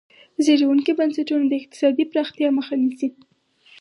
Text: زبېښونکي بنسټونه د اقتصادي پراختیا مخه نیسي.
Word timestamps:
زبېښونکي 0.43 0.91
بنسټونه 0.99 1.45
د 1.47 1.53
اقتصادي 1.61 2.03
پراختیا 2.11 2.47
مخه 2.57 2.73
نیسي. 2.83 3.09